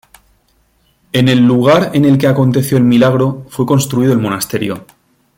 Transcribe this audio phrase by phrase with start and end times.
[1.13, 4.83] En el lugar en el que aconteció el milagro fue construido el monasterio.